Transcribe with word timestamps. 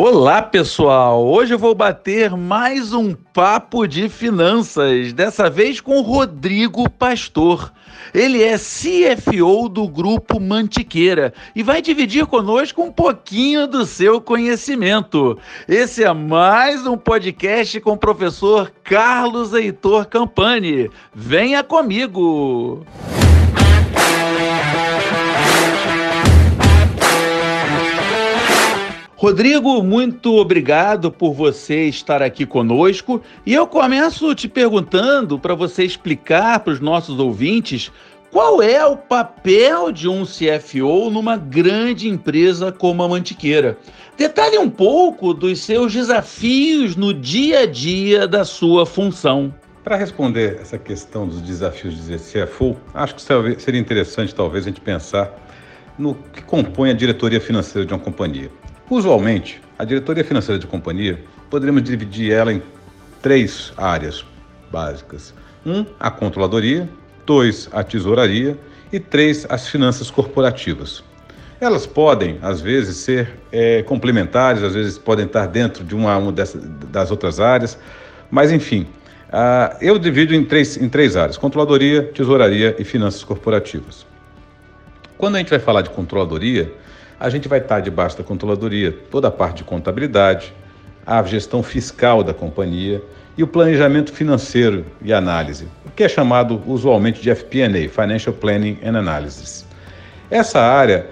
Olá, 0.00 0.40
pessoal! 0.40 1.26
Hoje 1.26 1.54
eu 1.54 1.58
vou 1.58 1.74
bater 1.74 2.30
mais 2.36 2.92
um 2.92 3.12
papo 3.12 3.84
de 3.84 4.08
finanças, 4.08 5.12
dessa 5.12 5.50
vez 5.50 5.80
com 5.80 6.00
Rodrigo 6.02 6.88
Pastor. 6.88 7.72
Ele 8.14 8.40
é 8.40 8.56
CFO 8.56 9.68
do 9.68 9.88
Grupo 9.88 10.38
Mantiqueira 10.38 11.34
e 11.52 11.64
vai 11.64 11.82
dividir 11.82 12.26
conosco 12.26 12.80
um 12.80 12.92
pouquinho 12.92 13.66
do 13.66 13.84
seu 13.84 14.20
conhecimento. 14.20 15.36
Esse 15.66 16.04
é 16.04 16.12
mais 16.12 16.86
um 16.86 16.96
podcast 16.96 17.80
com 17.80 17.94
o 17.94 17.98
professor 17.98 18.70
Carlos 18.84 19.52
Heitor 19.52 20.06
Campani. 20.06 20.88
Venha 21.12 21.64
comigo! 21.64 22.86
Rodrigo, 29.20 29.82
muito 29.82 30.36
obrigado 30.36 31.10
por 31.10 31.34
você 31.34 31.88
estar 31.88 32.22
aqui 32.22 32.46
conosco. 32.46 33.20
E 33.44 33.52
eu 33.52 33.66
começo 33.66 34.32
te 34.32 34.46
perguntando 34.46 35.40
para 35.40 35.56
você 35.56 35.82
explicar 35.82 36.60
para 36.60 36.72
os 36.72 36.78
nossos 36.78 37.18
ouvintes 37.18 37.90
qual 38.30 38.62
é 38.62 38.86
o 38.86 38.96
papel 38.96 39.90
de 39.90 40.08
um 40.08 40.22
CFO 40.24 41.10
numa 41.10 41.36
grande 41.36 42.08
empresa 42.08 42.70
como 42.70 43.02
a 43.02 43.08
Mantiqueira. 43.08 43.76
Detalhe 44.16 44.56
um 44.56 44.70
pouco 44.70 45.34
dos 45.34 45.64
seus 45.64 45.92
desafios 45.92 46.94
no 46.94 47.12
dia 47.12 47.62
a 47.62 47.66
dia 47.66 48.24
da 48.28 48.44
sua 48.44 48.86
função. 48.86 49.52
Para 49.82 49.96
responder 49.96 50.58
essa 50.60 50.78
questão 50.78 51.26
dos 51.26 51.40
desafios 51.40 52.06
de 52.06 52.18
CFO, 52.18 52.76
acho 52.94 53.16
que 53.16 53.22
seria 53.22 53.80
interessante 53.80 54.32
talvez 54.32 54.64
a 54.64 54.68
gente 54.68 54.80
pensar 54.80 55.34
no 55.98 56.14
que 56.14 56.40
compõe 56.40 56.90
a 56.90 56.94
diretoria 56.94 57.40
financeira 57.40 57.84
de 57.84 57.92
uma 57.92 57.98
companhia. 57.98 58.48
Usualmente, 58.90 59.60
a 59.78 59.84
diretoria 59.84 60.24
financeira 60.24 60.58
de 60.58 60.66
companhia 60.66 61.22
poderíamos 61.50 61.82
dividir 61.82 62.32
ela 62.32 62.52
em 62.52 62.62
três 63.20 63.72
áreas 63.76 64.24
básicas: 64.70 65.34
um, 65.64 65.84
a 66.00 66.10
controladoria, 66.10 66.88
dois, 67.26 67.68
a 67.72 67.84
tesouraria 67.84 68.58
e 68.90 68.98
três, 68.98 69.46
as 69.50 69.68
finanças 69.68 70.10
corporativas. 70.10 71.04
Elas 71.60 71.86
podem, 71.86 72.38
às 72.40 72.60
vezes, 72.60 72.96
ser 72.98 73.38
é, 73.52 73.82
complementares, 73.82 74.62
às 74.62 74.74
vezes 74.74 74.96
podem 74.96 75.26
estar 75.26 75.46
dentro 75.46 75.84
de 75.84 75.94
uma, 75.94 76.16
uma 76.16 76.32
dessas, 76.32 76.62
das 76.90 77.10
outras 77.10 77.40
áreas, 77.40 77.76
mas 78.30 78.52
enfim, 78.52 78.86
uh, 79.28 79.76
eu 79.80 79.98
divido 79.98 80.34
em 80.34 80.44
três, 80.44 80.76
em 80.78 80.88
três 80.88 81.14
áreas: 81.14 81.36
controladoria, 81.36 82.04
tesouraria 82.04 82.74
e 82.78 82.84
finanças 82.84 83.22
corporativas. 83.22 84.06
Quando 85.18 85.34
a 85.34 85.38
gente 85.38 85.50
vai 85.50 85.58
falar 85.58 85.82
de 85.82 85.90
controladoria, 85.90 86.72
a 87.18 87.28
gente 87.28 87.48
vai 87.48 87.58
estar 87.58 87.80
debaixo 87.80 88.16
da 88.16 88.24
controladoria 88.24 88.92
toda 89.10 89.28
a 89.28 89.30
parte 89.30 89.58
de 89.58 89.64
contabilidade, 89.64 90.54
a 91.06 91.22
gestão 91.22 91.62
fiscal 91.62 92.22
da 92.22 92.32
companhia 92.32 93.02
e 93.36 93.42
o 93.42 93.46
planejamento 93.46 94.12
financeiro 94.12 94.84
e 95.02 95.12
análise, 95.12 95.66
o 95.86 95.90
que 95.90 96.04
é 96.04 96.08
chamado 96.08 96.60
usualmente 96.66 97.20
de 97.20 97.34
FP&A, 97.34 97.88
Financial 97.88 98.34
Planning 98.34 98.78
and 98.84 98.98
Analysis. 98.98 99.64
Essa 100.30 100.60
área 100.60 101.06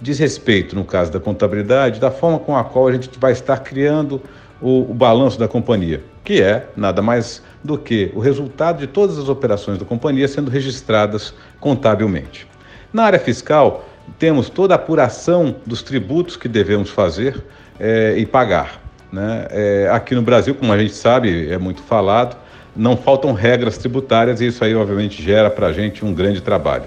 diz 0.00 0.18
respeito, 0.18 0.74
no 0.74 0.84
caso 0.84 1.10
da 1.10 1.20
contabilidade, 1.20 2.00
da 2.00 2.10
forma 2.10 2.38
com 2.38 2.56
a 2.56 2.64
qual 2.64 2.88
a 2.88 2.92
gente 2.92 3.10
vai 3.18 3.32
estar 3.32 3.58
criando 3.58 4.20
o, 4.60 4.90
o 4.90 4.94
balanço 4.94 5.38
da 5.38 5.46
companhia, 5.46 6.02
que 6.24 6.42
é 6.42 6.66
nada 6.76 7.00
mais 7.00 7.42
do 7.62 7.78
que 7.78 8.10
o 8.14 8.20
resultado 8.20 8.78
de 8.78 8.86
todas 8.86 9.18
as 9.18 9.28
operações 9.28 9.78
da 9.78 9.84
companhia 9.84 10.26
sendo 10.26 10.50
registradas 10.50 11.34
contabilmente. 11.60 12.46
Na 12.92 13.04
área 13.04 13.18
fiscal, 13.18 13.84
temos 14.18 14.48
toda 14.48 14.74
a 14.74 14.76
apuração 14.76 15.56
dos 15.66 15.82
tributos 15.82 16.36
que 16.36 16.48
devemos 16.48 16.90
fazer 16.90 17.42
é, 17.78 18.14
e 18.16 18.24
pagar. 18.24 18.80
Né? 19.12 19.46
É, 19.50 19.88
aqui 19.92 20.14
no 20.14 20.22
Brasil, 20.22 20.54
como 20.54 20.72
a 20.72 20.78
gente 20.78 20.94
sabe, 20.94 21.50
é 21.50 21.58
muito 21.58 21.82
falado, 21.82 22.36
não 22.74 22.96
faltam 22.96 23.32
regras 23.32 23.78
tributárias 23.78 24.40
e 24.40 24.46
isso 24.46 24.64
aí, 24.64 24.74
obviamente, 24.74 25.22
gera 25.22 25.50
para 25.50 25.68
a 25.68 25.72
gente 25.72 26.04
um 26.04 26.12
grande 26.12 26.40
trabalho. 26.40 26.84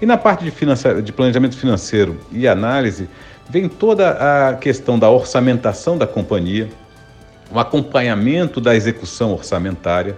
E 0.00 0.06
na 0.06 0.16
parte 0.16 0.44
de, 0.44 1.02
de 1.02 1.12
planejamento 1.12 1.56
financeiro 1.56 2.18
e 2.32 2.48
análise, 2.48 3.08
vem 3.48 3.68
toda 3.68 4.10
a 4.48 4.54
questão 4.54 4.98
da 4.98 5.08
orçamentação 5.08 5.96
da 5.96 6.06
companhia, 6.06 6.68
o 7.52 7.58
acompanhamento 7.58 8.60
da 8.60 8.74
execução 8.74 9.32
orçamentária, 9.32 10.16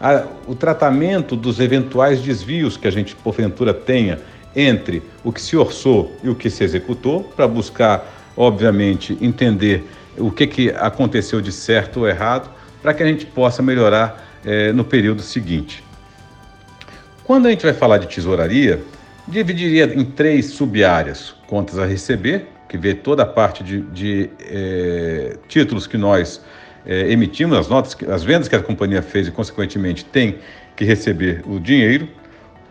a, 0.00 0.24
o 0.46 0.54
tratamento 0.54 1.36
dos 1.36 1.60
eventuais 1.60 2.20
desvios 2.20 2.76
que 2.76 2.86
a 2.86 2.90
gente, 2.90 3.14
porventura, 3.14 3.72
tenha 3.72 4.18
entre 4.54 5.02
o 5.22 5.32
que 5.32 5.40
se 5.40 5.56
orçou 5.56 6.16
e 6.22 6.28
o 6.28 6.34
que 6.34 6.48
se 6.50 6.62
executou, 6.64 7.24
para 7.24 7.46
buscar, 7.46 8.32
obviamente, 8.36 9.16
entender 9.20 9.84
o 10.16 10.30
que, 10.30 10.46
que 10.46 10.70
aconteceu 10.70 11.40
de 11.40 11.50
certo 11.50 12.00
ou 12.00 12.08
errado, 12.08 12.50
para 12.82 12.94
que 12.94 13.02
a 13.02 13.06
gente 13.06 13.26
possa 13.26 13.62
melhorar 13.62 14.24
eh, 14.44 14.72
no 14.72 14.84
período 14.84 15.22
seguinte. 15.22 15.82
Quando 17.24 17.46
a 17.46 17.50
gente 17.50 17.64
vai 17.64 17.72
falar 17.72 17.98
de 17.98 18.06
tesouraria, 18.06 18.80
dividiria 19.26 19.92
em 19.94 20.04
três 20.04 20.46
sub-áreas: 20.50 21.34
contas 21.46 21.78
a 21.78 21.86
receber, 21.86 22.46
que 22.68 22.76
vê 22.76 22.94
toda 22.94 23.22
a 23.22 23.26
parte 23.26 23.64
de, 23.64 23.80
de 23.80 24.30
eh, 24.40 25.36
títulos 25.48 25.86
que 25.86 25.96
nós 25.96 26.42
eh, 26.86 27.10
emitimos, 27.10 27.56
as 27.56 27.68
notas, 27.68 27.96
as 28.08 28.22
vendas 28.22 28.48
que 28.48 28.54
a 28.54 28.60
companhia 28.60 29.00
fez 29.00 29.26
e, 29.26 29.30
consequentemente, 29.30 30.04
tem 30.04 30.38
que 30.76 30.84
receber 30.84 31.42
o 31.46 31.58
dinheiro 31.58 32.08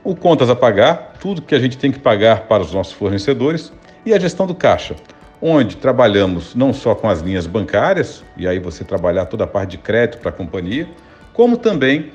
o 0.03 0.16
contas 0.16 0.50
a 0.50 0.56
pagar, 0.56 1.14
tudo 1.19 1.41
que 1.41 1.56
a 1.56 1.59
gente 1.59 1.78
tem 1.78 1.91
que 1.91 2.00
pagar 2.00 2.41
para 2.41 2.62
os 2.62 2.74
nossos 2.74 2.94
fornecedores, 2.94 3.72
e 4.06 4.14
a 4.14 4.19
gestão 4.19 4.46
do 4.46 4.53
caixa, 4.53 4.96
onde 5.41 5.78
trabalhamos 5.78 6.53
não 6.56 6.74
só 6.74 6.94
com 6.94 7.09
as 7.09 7.22
linhas 7.22 7.47
bancárias, 7.47 8.24
e 8.36 8.47
aí 8.47 8.59
você 8.59 8.84
trabalhar 8.84 9.25
toda 9.25 9.46
a 9.46 9.47
parte 9.47 9.72
de 9.72 9.78
crédito 9.78 10.19
para 10.19 10.30
a 10.30 10.34
companhia, 10.34 10.88
como 11.34 11.58
também 11.58 12.12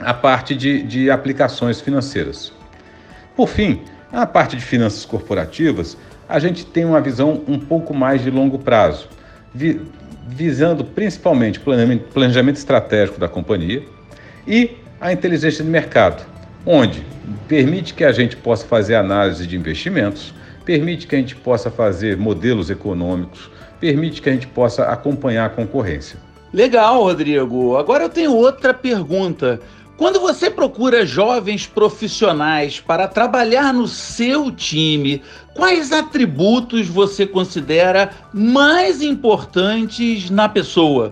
a 0.00 0.12
parte 0.12 0.54
de, 0.54 0.82
de 0.82 1.10
aplicações 1.10 1.80
financeiras. 1.80 2.52
Por 3.34 3.48
fim, 3.48 3.82
a 4.12 4.26
parte 4.26 4.56
de 4.56 4.62
finanças 4.62 5.04
corporativas, 5.06 5.96
a 6.28 6.38
gente 6.38 6.64
tem 6.66 6.84
uma 6.84 7.00
visão 7.00 7.42
um 7.48 7.58
pouco 7.58 7.94
mais 7.94 8.22
de 8.22 8.30
longo 8.30 8.58
prazo, 8.58 9.08
vi, 9.54 9.80
visando 10.26 10.84
principalmente 10.84 11.58
o 11.58 11.62
planejamento, 11.62 12.12
planejamento 12.12 12.56
estratégico 12.56 13.18
da 13.18 13.28
companhia 13.28 13.82
e 14.46 14.76
a 15.00 15.12
inteligência 15.12 15.64
de 15.64 15.70
mercado, 15.70 16.24
onde 16.64 17.04
permite 17.48 17.94
que 17.94 18.04
a 18.04 18.12
gente 18.12 18.36
possa 18.36 18.66
fazer 18.66 18.94
análise 18.94 19.46
de 19.46 19.56
investimentos, 19.56 20.34
permite 20.64 21.06
que 21.06 21.14
a 21.14 21.18
gente 21.18 21.36
possa 21.36 21.70
fazer 21.70 22.16
modelos 22.16 22.70
econômicos, 22.70 23.50
permite 23.80 24.22
que 24.22 24.28
a 24.28 24.32
gente 24.32 24.46
possa 24.46 24.84
acompanhar 24.84 25.46
a 25.46 25.50
concorrência. 25.50 26.18
Legal, 26.52 27.02
Rodrigo. 27.02 27.76
Agora 27.76 28.04
eu 28.04 28.08
tenho 28.08 28.34
outra 28.34 28.74
pergunta. 28.74 29.60
Quando 29.96 30.20
você 30.20 30.50
procura 30.50 31.06
jovens 31.06 31.66
profissionais 31.66 32.80
para 32.80 33.06
trabalhar 33.06 33.72
no 33.72 33.86
seu 33.86 34.50
time, 34.50 35.22
quais 35.54 35.92
atributos 35.92 36.88
você 36.88 37.26
considera 37.26 38.10
mais 38.32 39.00
importantes 39.00 40.28
na 40.28 40.48
pessoa? 40.48 41.10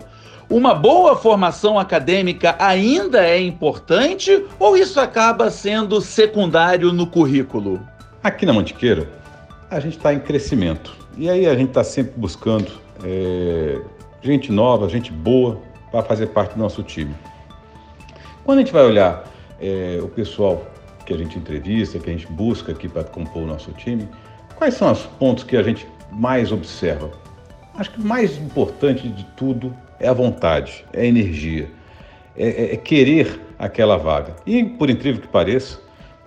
Uma 0.51 0.75
boa 0.75 1.15
formação 1.15 1.79
acadêmica 1.79 2.57
ainda 2.59 3.25
é 3.25 3.39
importante 3.39 4.45
ou 4.59 4.75
isso 4.75 4.99
acaba 4.99 5.49
sendo 5.49 6.01
secundário 6.01 6.91
no 6.91 7.07
currículo? 7.07 7.79
Aqui 8.21 8.45
na 8.45 8.51
Mantiqueira, 8.51 9.07
a 9.69 9.79
gente 9.79 9.95
está 9.95 10.13
em 10.13 10.19
crescimento 10.19 10.93
e 11.17 11.29
aí 11.29 11.47
a 11.47 11.55
gente 11.55 11.69
está 11.69 11.85
sempre 11.85 12.11
buscando 12.17 12.69
é, 13.01 13.79
gente 14.21 14.51
nova, 14.51 14.89
gente 14.89 15.09
boa 15.09 15.57
para 15.89 16.03
fazer 16.03 16.27
parte 16.27 16.55
do 16.55 16.59
nosso 16.59 16.83
time. 16.83 17.15
Quando 18.43 18.57
a 18.57 18.61
gente 18.61 18.73
vai 18.73 18.83
olhar 18.83 19.23
é, 19.57 19.99
o 20.03 20.09
pessoal 20.09 20.65
que 21.05 21.13
a 21.13 21.17
gente 21.17 21.39
entrevista, 21.39 21.97
que 21.97 22.09
a 22.09 22.13
gente 22.13 22.27
busca 22.27 22.73
aqui 22.73 22.89
para 22.89 23.05
compor 23.05 23.43
o 23.43 23.47
nosso 23.47 23.71
time, 23.71 24.05
quais 24.57 24.73
são 24.73 24.91
os 24.91 25.03
pontos 25.17 25.45
que 25.45 25.55
a 25.55 25.63
gente 25.63 25.87
mais 26.11 26.51
observa? 26.51 27.20
Acho 27.75 27.91
que 27.91 28.01
o 28.01 28.03
mais 28.03 28.37
importante 28.37 29.07
de 29.07 29.23
tudo 29.35 29.75
é 29.99 30.07
a 30.07 30.13
vontade, 30.13 30.85
é 30.91 31.01
a 31.01 31.05
energia, 31.05 31.69
é, 32.37 32.47
é, 32.47 32.73
é 32.73 32.77
querer 32.77 33.39
aquela 33.57 33.97
vaga. 33.97 34.35
E, 34.45 34.63
por 34.63 34.89
incrível 34.89 35.21
que 35.21 35.27
pareça, 35.27 35.79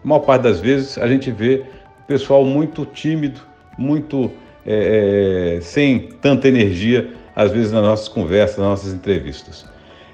a 0.02 0.08
maior 0.08 0.20
parte 0.20 0.42
das 0.42 0.60
vezes 0.60 0.96
a 0.98 1.06
gente 1.06 1.30
vê 1.30 1.64
pessoal 2.06 2.44
muito 2.44 2.84
tímido, 2.86 3.40
muito 3.76 4.30
é, 4.66 5.56
é, 5.56 5.60
sem 5.60 6.08
tanta 6.20 6.48
energia, 6.48 7.12
às 7.34 7.50
vezes 7.50 7.72
nas 7.72 7.82
nossas 7.82 8.08
conversas, 8.08 8.58
nas 8.58 8.66
nossas 8.66 8.92
entrevistas. 8.94 9.66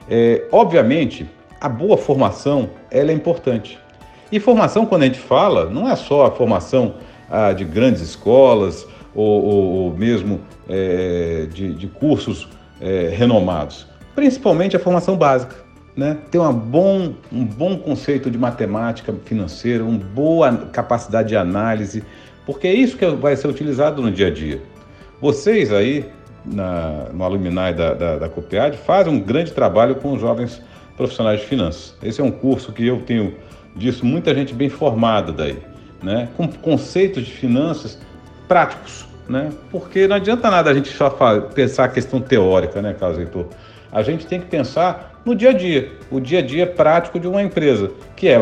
É, 0.09 0.45
obviamente, 0.51 1.29
a 1.61 1.69
boa 1.69 1.97
formação 1.97 2.71
ela 2.91 3.11
é 3.11 3.15
importante. 3.15 3.79
E 4.33 4.41
formação, 4.41 4.87
quando 4.87 5.03
a 5.03 5.07
gente 5.07 5.19
fala, 5.19 5.69
não 5.69 5.89
é 5.89 5.95
só 5.95 6.27
a 6.27 6.31
formação 6.31 6.95
ah, 7.29 7.53
de 7.53 7.65
grandes 7.65 8.01
escolas 8.01 8.87
ou, 9.15 9.45
ou, 9.45 9.65
ou 9.65 9.97
mesmo 9.97 10.41
é, 10.69 11.47
de, 11.53 11.75
de 11.75 11.87
cursos 11.87 12.49
é, 12.81 13.13
renomados, 13.15 13.87
principalmente 14.15 14.77
a 14.77 14.79
formação 14.79 15.17
básica. 15.17 15.57
Né? 15.97 16.17
Ter 16.31 16.39
uma 16.39 16.53
bom, 16.53 17.15
um 17.33 17.45
bom 17.45 17.77
conceito 17.77 18.31
de 18.31 18.39
matemática 18.39 19.13
financeira, 19.25 19.85
uma 19.85 19.99
boa 19.99 20.57
capacidade 20.73 21.29
de 21.29 21.37
análise, 21.37 22.03
porque 22.47 22.67
é 22.67 22.73
isso 22.73 22.97
que 22.97 23.07
vai 23.07 23.37
ser 23.37 23.49
utilizado 23.49 24.01
no 24.01 24.11
dia 24.11 24.29
a 24.29 24.31
dia. 24.31 24.63
Vocês 25.21 25.73
aí, 25.73 26.07
na, 26.45 27.07
no 27.13 27.25
alumni 27.25 27.51
da, 27.75 27.93
da, 27.95 28.19
da 28.19 28.29
Copiad, 28.29 28.77
faz 28.77 29.07
um 29.07 29.21
grande 29.21 29.53
trabalho 29.53 29.97
com 29.97 30.13
os 30.13 30.21
jovens 30.21 30.63
profissionais 30.97 31.41
de 31.41 31.47
finanças. 31.47 31.95
Esse 32.03 32.21
é 32.21 32.25
um 32.25 32.31
curso 32.31 32.73
que 32.73 32.87
eu 32.87 33.03
tenho 33.03 33.35
visto 33.77 34.05
muita 34.07 34.35
gente 34.35 34.55
bem 34.55 34.69
formada 34.69 35.33
daí, 35.33 35.59
né? 36.03 36.29
com 36.37 36.49
conceitos 36.49 37.25
de 37.25 37.33
finanças 37.33 37.99
práticos, 38.51 39.07
né? 39.29 39.53
porque 39.71 40.09
não 40.09 40.17
adianta 40.17 40.51
nada 40.51 40.73
a 40.73 40.75
gente 40.75 40.89
só 40.89 41.09
pensar 41.55 41.85
a 41.85 41.89
questão 41.89 42.21
teórica, 42.21 42.83
né, 42.83 42.97
Carlos 42.99 43.21
Heitor? 43.21 43.47
A 43.93 44.03
gente 44.03 44.27
tem 44.27 44.41
que 44.41 44.47
pensar 44.47 45.21
no 45.25 45.37
dia 45.37 45.51
a 45.51 45.53
dia, 45.53 45.93
o 46.11 46.19
dia 46.19 46.41
a 46.41 46.43
dia 46.43 46.67
prático 46.67 47.21
de 47.21 47.29
uma 47.29 47.41
empresa, 47.41 47.93
que 48.17 48.27
é 48.27 48.39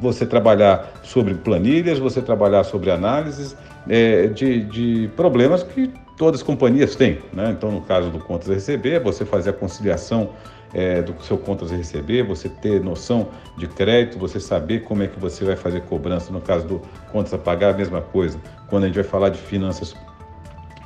você 0.00 0.24
trabalhar 0.24 0.90
sobre 1.02 1.34
planilhas, 1.34 1.98
você 1.98 2.22
trabalhar 2.22 2.64
sobre 2.64 2.90
análises 2.90 3.54
é, 3.86 4.28
de, 4.28 4.60
de 4.60 5.10
problemas 5.14 5.62
que 5.62 5.92
todas 6.16 6.40
as 6.40 6.46
companhias 6.46 6.96
têm. 6.96 7.18
Né? 7.30 7.50
Então, 7.50 7.70
no 7.70 7.82
caso 7.82 8.08
do 8.08 8.20
contas 8.20 8.48
a 8.48 8.54
receber, 8.54 8.98
você 9.00 9.26
fazer 9.26 9.50
a 9.50 9.52
conciliação 9.52 10.30
é, 10.74 11.00
do 11.00 11.14
seu 11.22 11.38
contas 11.38 11.72
a 11.72 11.76
receber, 11.76 12.24
você 12.24 12.48
ter 12.48 12.82
noção 12.82 13.28
de 13.56 13.68
crédito, 13.68 14.18
você 14.18 14.40
saber 14.40 14.82
como 14.82 15.04
é 15.04 15.06
que 15.06 15.18
você 15.18 15.44
vai 15.44 15.56
fazer 15.56 15.82
cobrança. 15.82 16.32
No 16.32 16.40
caso 16.40 16.66
do 16.66 16.82
contas 17.12 17.32
a 17.32 17.38
pagar, 17.38 17.72
a 17.72 17.76
mesma 17.76 18.00
coisa. 18.00 18.38
Quando 18.68 18.84
a 18.84 18.86
gente 18.88 18.96
vai 18.96 19.04
falar 19.04 19.28
de 19.28 19.38
finanças 19.38 19.94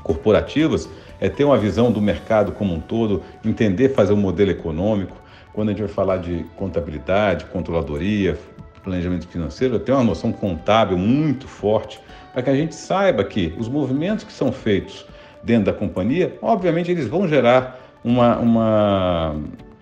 corporativas, 0.05 0.89
é 1.19 1.29
ter 1.29 1.45
uma 1.45 1.57
visão 1.57 1.91
do 1.91 2.01
mercado 2.01 2.53
como 2.53 2.75
um 2.75 2.81
todo, 2.81 3.23
entender 3.45 3.89
fazer 3.89 4.13
um 4.13 4.17
modelo 4.17 4.51
econômico. 4.51 5.17
Quando 5.53 5.71
a 5.71 5.73
gente 5.73 5.81
vai 5.81 5.89
falar 5.89 6.19
de 6.19 6.45
contabilidade, 6.55 7.47
controladoria, 7.47 8.39
planejamento 8.83 9.27
financeiro, 9.27 9.77
é 9.77 9.79
ter 9.79 9.93
uma 9.93 10.05
noção 10.05 10.33
contábil 10.33 10.97
muito 10.97 11.49
forte 11.49 12.01
para 12.33 12.43
que 12.43 12.51
a 12.51 12.55
gente 12.55 12.75
saiba 12.75 13.25
que 13.25 13.55
os 13.59 13.69
movimentos 13.69 14.25
que 14.25 14.33
são 14.33 14.53
feitos 14.53 15.07
dentro 15.43 15.65
da 15.65 15.73
companhia, 15.73 16.37
obviamente 16.41 16.91
eles 16.91 17.07
vão 17.07 17.27
gerar 17.27 17.81
uma, 18.05 18.39
uma, 18.39 19.37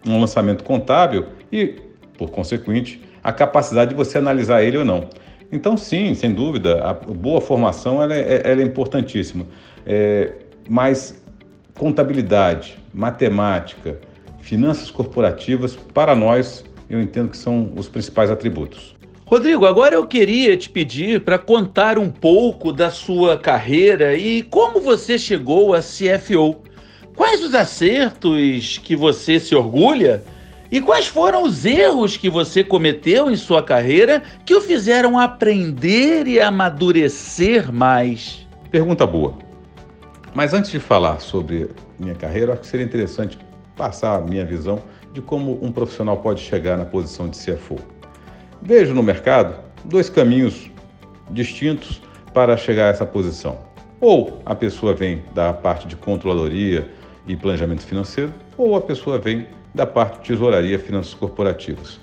um 0.07 0.21
lançamento 0.21 0.65
contábil 0.65 1.27
e, 1.51 1.77
por 2.17 2.31
consequente, 2.31 3.03
a 3.23 3.33
capacidade 3.33 3.91
de 3.91 3.97
você 3.97 4.19
analisar 4.19 4.63
ele 4.63 4.79
ou 4.79 4.85
não. 4.85 5.09
Então, 5.51 5.77
sim, 5.77 6.15
sem 6.15 6.33
dúvida, 6.33 6.83
a 6.85 6.93
boa 6.93 7.41
formação 7.41 8.03
ela 8.03 8.15
é, 8.15 8.43
ela 8.45 8.61
é 8.61 8.65
importantíssima. 8.65 9.47
É, 9.87 10.33
mas 10.69 11.23
contabilidade, 11.75 12.79
matemática, 12.93 13.99
finanças 14.41 14.91
corporativas, 14.91 15.77
para 15.77 16.15
nós, 16.15 16.65
eu 16.89 17.01
entendo 17.01 17.31
que 17.31 17.37
são 17.37 17.73
os 17.77 17.89
principais 17.89 18.31
atributos. 18.31 18.97
Rodrigo, 19.25 19.67
agora 19.67 19.97
eu 19.97 20.07
queria 20.07 20.57
te 20.57 20.71
pedir 20.71 21.21
para 21.21 21.37
contar 21.37 21.99
um 21.99 22.09
pouco 22.09 22.73
da 22.73 22.91
sua 22.91 23.37
carreira 23.37 24.15
e 24.17 24.43
como 24.43 24.81
você 24.81 25.19
chegou 25.19 25.75
a 25.75 25.81
CFO. 25.81 26.63
Quais 27.17 27.43
os 27.43 27.55
acertos 27.55 28.79
que 28.85 28.95
você 28.95 29.41
se 29.41 29.55
orgulha 29.55 30.23
e 30.71 30.83
quais 30.83 31.07
foram 31.07 31.45
os 31.45 31.65
erros 31.65 32.15
que 32.15 32.29
você 32.29 32.63
cometeu 32.63 33.31
em 33.31 33.37
sua 33.37 33.63
carreira 33.63 34.23
que 34.45 34.55
o 34.55 34.61
fizeram 34.61 35.19
aprender 35.19 36.27
e 36.27 36.39
amadurecer 36.39 37.73
mais? 37.73 38.47
Pergunta 38.71 39.07
boa. 39.07 39.33
Mas 40.35 40.53
antes 40.53 40.71
de 40.71 40.79
falar 40.79 41.21
sobre 41.21 41.71
minha 41.99 42.15
carreira, 42.15 42.53
acho 42.53 42.61
que 42.61 42.67
seria 42.67 42.85
interessante 42.85 43.39
passar 43.75 44.17
a 44.17 44.21
minha 44.21 44.45
visão 44.45 44.83
de 45.15 45.23
como 45.23 45.59
um 45.65 45.73
profissional 45.73 46.19
pode 46.19 46.43
chegar 46.43 46.77
na 46.77 46.85
posição 46.85 47.29
de 47.29 47.39
CFO. 47.39 47.79
Vejo 48.61 48.93
no 48.93 49.03
mercado 49.03 49.59
dois 49.87 50.11
caminhos 50.11 50.71
distintos 51.31 52.03
para 52.35 52.59
chegar 52.59 52.89
a 52.89 52.91
essa 52.91 53.07
posição. 53.07 53.59
Ou 53.99 54.43
a 54.45 54.55
pessoa 54.55 54.93
vem 54.93 55.23
da 55.35 55.55
parte 55.55 55.89
de 55.89 55.97
controladoria 55.97 56.87
e 57.27 57.37
planejamento 57.37 57.83
financeiro, 57.83 58.33
ou 58.57 58.77
a 58.77 58.81
pessoa 58.81 59.19
vem 59.19 59.47
da 59.75 59.87
parte 59.87 60.21
de 60.21 60.29
tesouraria 60.29 60.77
e 60.77 60.79
finanças 60.79 61.15
corporativas. 61.15 62.01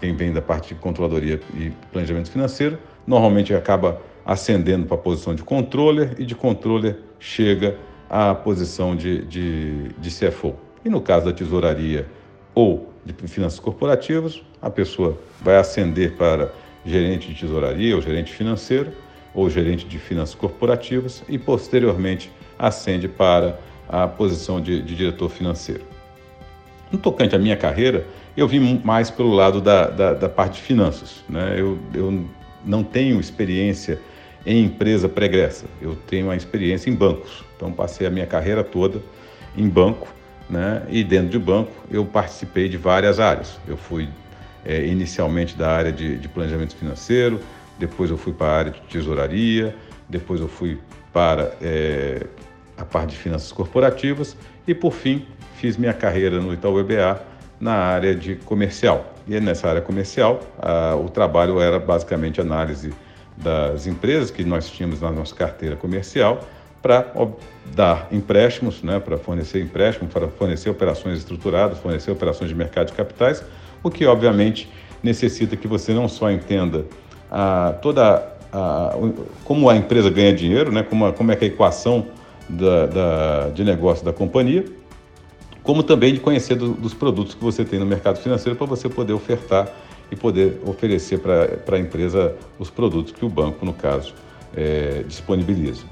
Quem 0.00 0.14
vem 0.14 0.32
da 0.32 0.40
parte 0.40 0.74
de 0.74 0.80
controladoria 0.80 1.40
e 1.54 1.70
planejamento 1.92 2.30
financeiro 2.30 2.78
normalmente 3.06 3.54
acaba 3.54 4.00
ascendendo 4.24 4.86
para 4.86 4.96
a 4.96 5.00
posição 5.00 5.34
de 5.34 5.42
controller 5.42 6.14
e 6.18 6.24
de 6.24 6.34
controller 6.34 6.98
chega 7.18 7.76
à 8.08 8.34
posição 8.34 8.96
de, 8.96 9.24
de, 9.26 9.88
de 9.98 10.10
CFO. 10.10 10.54
E 10.84 10.88
no 10.88 11.00
caso 11.00 11.26
da 11.26 11.32
tesouraria 11.32 12.06
ou 12.54 12.92
de 13.04 13.14
finanças 13.28 13.60
corporativas, 13.60 14.42
a 14.60 14.70
pessoa 14.70 15.18
vai 15.40 15.56
ascender 15.56 16.16
para 16.16 16.52
gerente 16.84 17.28
de 17.28 17.40
tesouraria 17.40 17.94
ou 17.94 18.02
gerente 18.02 18.32
financeiro 18.32 18.92
ou 19.34 19.48
gerente 19.48 19.86
de 19.86 19.98
finanças 19.98 20.34
corporativas 20.34 21.22
e 21.28 21.38
posteriormente 21.38 22.32
ascende 22.58 23.08
para 23.08 23.58
a 23.90 24.06
posição 24.06 24.60
de, 24.60 24.82
de 24.82 24.94
diretor 24.94 25.28
financeiro. 25.28 25.82
No 26.90 26.98
tocante 26.98 27.34
à 27.34 27.38
minha 27.38 27.56
carreira, 27.56 28.06
eu 28.36 28.46
vim 28.46 28.80
mais 28.84 29.10
pelo 29.10 29.32
lado 29.32 29.60
da, 29.60 29.88
da, 29.88 30.14
da 30.14 30.28
parte 30.28 30.54
de 30.54 30.62
finanças. 30.62 31.24
Né? 31.28 31.56
Eu, 31.58 31.78
eu 31.94 32.24
não 32.64 32.82
tenho 32.82 33.18
experiência 33.20 34.00
em 34.46 34.64
empresa 34.64 35.08
pregressa, 35.08 35.66
eu 35.82 35.94
tenho 35.94 36.26
uma 36.26 36.36
experiência 36.36 36.88
em 36.88 36.94
bancos. 36.94 37.44
Então, 37.56 37.70
passei 37.70 38.06
a 38.06 38.10
minha 38.10 38.26
carreira 38.26 38.64
toda 38.64 39.02
em 39.56 39.68
banco 39.68 40.08
né? 40.50 40.82
E 40.88 41.04
dentro 41.04 41.28
de 41.28 41.38
banco 41.38 41.70
eu 41.90 42.04
participei 42.04 42.68
de 42.68 42.76
várias 42.76 43.20
áreas. 43.20 43.58
Eu 43.66 43.76
fui 43.76 44.08
é, 44.64 44.84
inicialmente 44.84 45.56
da 45.56 45.70
área 45.70 45.92
de, 45.92 46.18
de, 46.18 46.28
planejamento 46.28 46.74
financeiro, 46.74 47.40
depois 47.78 48.10
eu 48.10 48.18
fui 48.18 48.32
para 48.32 48.46
a 48.48 48.58
área 48.58 48.72
de 48.72 48.80
tesouraria, 48.82 49.74
depois 50.08 50.40
eu 50.40 50.48
fui 50.48 50.78
para 51.12 51.52
é, 51.62 52.26
a 52.80 52.84
parte 52.84 53.10
de 53.10 53.16
finanças 53.16 53.52
corporativas 53.52 54.36
e 54.66 54.74
por 54.74 54.92
fim 54.92 55.26
fiz 55.56 55.76
minha 55.76 55.92
carreira 55.92 56.40
no 56.40 56.52
Itaú 56.52 56.80
EBA 56.80 57.20
na 57.60 57.74
área 57.74 58.14
de 58.14 58.36
comercial. 58.36 59.14
E 59.28 59.38
nessa 59.38 59.68
área 59.68 59.82
comercial 59.82 60.40
a, 60.58 60.96
o 60.96 61.08
trabalho 61.08 61.60
era 61.60 61.78
basicamente 61.78 62.40
análise 62.40 62.92
das 63.36 63.86
empresas 63.86 64.30
que 64.30 64.44
nós 64.44 64.68
tínhamos 64.70 65.00
na 65.00 65.10
nossa 65.10 65.34
carteira 65.34 65.76
comercial 65.76 66.40
para 66.82 67.12
dar 67.74 68.08
empréstimos, 68.10 68.82
né, 68.82 68.98
para 68.98 69.18
fornecer 69.18 69.60
empréstimos, 69.60 70.12
para 70.12 70.28
fornecer 70.28 70.70
operações 70.70 71.18
estruturadas, 71.18 71.78
fornecer 71.78 72.10
operações 72.10 72.48
de 72.48 72.56
mercado 72.56 72.86
de 72.86 72.94
capitais, 72.94 73.44
o 73.82 73.90
que 73.90 74.06
obviamente 74.06 74.70
necessita 75.02 75.56
que 75.56 75.68
você 75.68 75.92
não 75.92 76.08
só 76.08 76.30
entenda 76.30 76.86
a, 77.30 77.74
toda 77.82 78.34
a, 78.50 78.94
como 79.44 79.68
a 79.68 79.76
empresa 79.76 80.08
ganha 80.08 80.34
dinheiro, 80.34 80.72
né, 80.72 80.82
como, 80.82 81.06
a, 81.06 81.12
como 81.12 81.30
é 81.30 81.36
que 81.36 81.44
a 81.44 81.48
equação 81.48 82.06
da, 82.50 82.86
da, 82.86 83.48
de 83.50 83.64
negócio 83.64 84.04
da 84.04 84.12
companhia, 84.12 84.64
como 85.62 85.82
também 85.82 86.14
de 86.14 86.20
conhecer 86.20 86.56
do, 86.56 86.70
dos 86.72 86.94
produtos 86.94 87.34
que 87.34 87.42
você 87.42 87.64
tem 87.64 87.78
no 87.78 87.86
mercado 87.86 88.18
financeiro 88.18 88.56
para 88.56 88.66
você 88.66 88.88
poder 88.88 89.12
ofertar 89.12 89.68
e 90.10 90.16
poder 90.16 90.60
oferecer 90.66 91.20
para 91.20 91.76
a 91.76 91.78
empresa 91.78 92.34
os 92.58 92.68
produtos 92.70 93.12
que 93.12 93.24
o 93.24 93.28
banco, 93.28 93.64
no 93.64 93.72
caso, 93.72 94.14
é, 94.56 95.04
disponibiliza. 95.06 95.84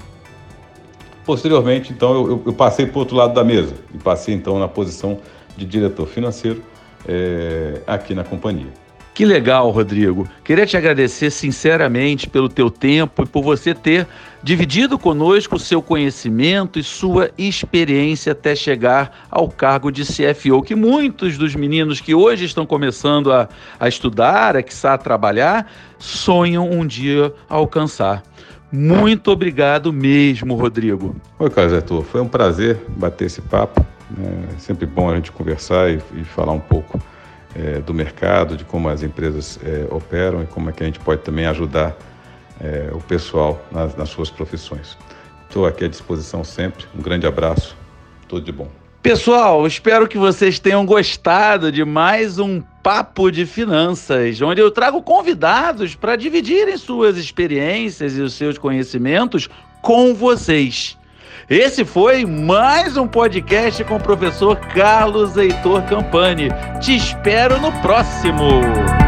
Posteriormente, 1.25 1.93
então, 1.93 2.25
eu, 2.25 2.43
eu 2.47 2.53
passei 2.53 2.85
para 2.85 2.97
o 2.97 2.99
outro 2.99 3.15
lado 3.15 3.33
da 3.33 3.43
mesa 3.43 3.73
e 3.93 3.97
passei, 3.97 4.33
então, 4.33 4.59
na 4.59 4.67
posição 4.67 5.19
de 5.55 5.65
diretor 5.65 6.07
financeiro 6.07 6.61
é, 7.07 7.81
aqui 7.85 8.13
na 8.13 8.23
companhia. 8.23 8.73
Que 9.13 9.25
legal, 9.25 9.69
Rodrigo. 9.69 10.27
Queria 10.43 10.65
te 10.65 10.77
agradecer 10.77 11.29
sinceramente 11.29 12.29
pelo 12.29 12.47
teu 12.47 12.69
tempo 12.69 13.23
e 13.23 13.25
por 13.25 13.43
você 13.43 13.73
ter 13.73 14.07
dividido 14.41 14.97
conosco 14.97 15.55
o 15.55 15.59
seu 15.59 15.81
conhecimento 15.81 16.79
e 16.79 16.83
sua 16.83 17.31
experiência 17.37 18.31
até 18.31 18.55
chegar 18.55 19.25
ao 19.29 19.49
cargo 19.49 19.91
de 19.91 20.03
CFO, 20.03 20.61
que 20.61 20.75
muitos 20.75 21.37
dos 21.37 21.55
meninos 21.55 21.99
que 21.99 22.15
hoje 22.15 22.45
estão 22.45 22.65
começando 22.65 23.31
a, 23.31 23.49
a 23.79 23.87
estudar, 23.87 24.55
a, 24.55 24.93
a 24.93 24.97
trabalhar, 24.97 25.69
sonham 25.97 26.69
um 26.69 26.85
dia 26.85 27.33
alcançar. 27.47 28.23
Muito 28.71 29.31
obrigado 29.31 29.91
mesmo, 29.91 30.55
Rodrigo. 30.55 31.15
Oi, 31.39 31.49
Carlos 31.49 31.73
Arthur. 31.73 32.03
Foi 32.03 32.21
um 32.21 32.27
prazer 32.27 32.79
bater 32.89 33.25
esse 33.25 33.41
papo. 33.41 33.85
É 34.55 34.59
sempre 34.59 34.85
bom 34.85 35.09
a 35.09 35.15
gente 35.15 35.31
conversar 35.31 35.89
e, 35.89 35.99
e 36.15 36.23
falar 36.23 36.53
um 36.53 36.59
pouco 36.59 36.99
é, 37.55 37.79
do 37.79 37.93
mercado, 37.93 38.55
de 38.55 38.63
como 38.63 38.87
as 38.89 39.01
empresas 39.01 39.59
é, 39.63 39.87
operam 39.91 40.43
e 40.43 40.45
como 40.45 40.69
é 40.69 40.73
que 40.73 40.83
a 40.83 40.85
gente 40.85 40.99
pode 40.99 41.21
também 41.21 41.45
ajudar 41.47 41.95
é, 42.61 42.89
o 42.91 42.99
pessoal 42.99 43.61
nas, 43.71 43.95
nas 43.95 44.09
suas 44.09 44.29
profissões. 44.29 44.97
Estou 45.47 45.65
aqui 45.65 45.85
à 45.85 45.87
disposição 45.87 46.43
sempre. 46.43 46.85
Um 46.97 47.01
grande 47.01 47.25
abraço. 47.25 47.75
Tudo 48.27 48.45
de 48.45 48.51
bom. 48.51 48.69
Pessoal, 49.01 49.65
espero 49.65 50.07
que 50.07 50.17
vocês 50.17 50.59
tenham 50.59 50.85
gostado 50.85 51.71
de 51.71 51.85
mais 51.85 52.37
um 52.37 52.61
Papo 52.83 53.31
de 53.31 53.45
Finanças, 53.45 54.41
onde 54.41 54.61
eu 54.61 54.69
trago 54.69 55.01
convidados 55.01 55.95
para 55.95 56.17
dividirem 56.17 56.77
suas 56.77 57.17
experiências 57.17 58.17
e 58.17 58.21
os 58.21 58.33
seus 58.33 58.57
conhecimentos 58.57 59.49
com 59.81 60.13
vocês. 60.13 60.97
Esse 61.49 61.85
foi 61.85 62.25
mais 62.25 62.97
um 62.97 63.07
podcast 63.07 63.83
com 63.85 63.95
o 63.95 64.03
professor 64.03 64.57
Carlos 64.57 65.35
Heitor 65.37 65.81
Campani. 65.83 66.49
Te 66.81 66.95
espero 66.95 67.59
no 67.59 67.71
próximo! 67.81 68.98